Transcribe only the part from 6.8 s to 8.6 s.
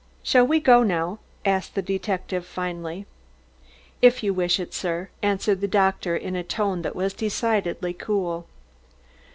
that was decidedly cool.